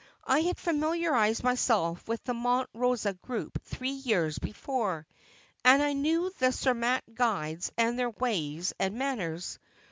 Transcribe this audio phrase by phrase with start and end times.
[0.25, 5.05] I had familiarised myself with the Monte Rosa group three years before,
[5.63, 9.59] and I knew the Zermatt guides and their ways and manners.